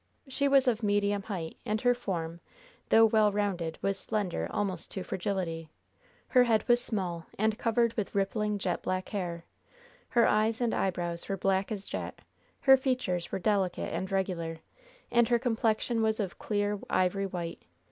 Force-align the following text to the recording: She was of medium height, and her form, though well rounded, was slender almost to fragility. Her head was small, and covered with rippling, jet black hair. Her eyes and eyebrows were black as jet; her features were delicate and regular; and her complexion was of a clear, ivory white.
She 0.27 0.47
was 0.47 0.67
of 0.67 0.81
medium 0.81 1.21
height, 1.21 1.57
and 1.63 1.79
her 1.81 1.93
form, 1.93 2.39
though 2.89 3.05
well 3.05 3.31
rounded, 3.31 3.77
was 3.83 3.99
slender 3.99 4.47
almost 4.49 4.89
to 4.93 5.03
fragility. 5.03 5.69
Her 6.29 6.45
head 6.45 6.67
was 6.67 6.81
small, 6.81 7.27
and 7.37 7.55
covered 7.59 7.93
with 7.93 8.15
rippling, 8.15 8.57
jet 8.57 8.81
black 8.81 9.09
hair. 9.09 9.45
Her 10.09 10.27
eyes 10.27 10.59
and 10.59 10.73
eyebrows 10.73 11.29
were 11.29 11.37
black 11.37 11.71
as 11.71 11.85
jet; 11.85 12.21
her 12.61 12.77
features 12.77 13.31
were 13.31 13.37
delicate 13.37 13.93
and 13.93 14.11
regular; 14.11 14.61
and 15.11 15.27
her 15.29 15.37
complexion 15.37 16.01
was 16.01 16.19
of 16.19 16.31
a 16.31 16.35
clear, 16.35 16.79
ivory 16.89 17.27
white. 17.27 17.61